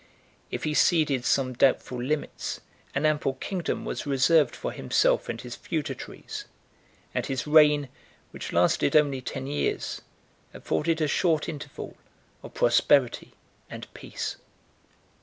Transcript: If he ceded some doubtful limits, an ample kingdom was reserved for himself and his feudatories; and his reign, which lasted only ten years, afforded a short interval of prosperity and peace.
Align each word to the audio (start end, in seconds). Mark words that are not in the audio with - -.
If 0.49 0.63
he 0.63 0.73
ceded 0.73 1.25
some 1.25 1.53
doubtful 1.53 2.01
limits, 2.01 2.59
an 2.95 3.05
ample 3.05 3.35
kingdom 3.35 3.85
was 3.85 4.07
reserved 4.07 4.55
for 4.55 4.71
himself 4.71 5.29
and 5.29 5.39
his 5.39 5.55
feudatories; 5.55 6.45
and 7.13 7.27
his 7.27 7.45
reign, 7.45 7.87
which 8.31 8.51
lasted 8.51 8.95
only 8.95 9.21
ten 9.21 9.45
years, 9.45 10.01
afforded 10.55 11.01
a 11.01 11.07
short 11.07 11.47
interval 11.47 11.97
of 12.41 12.55
prosperity 12.55 13.33
and 13.69 13.93
peace. 13.93 14.37